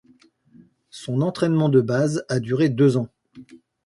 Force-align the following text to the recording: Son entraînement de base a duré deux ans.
Son 0.89 1.21
entraînement 1.21 1.69
de 1.69 1.79
base 1.79 2.25
a 2.27 2.39
duré 2.39 2.69
deux 2.69 2.97
ans. 2.97 3.07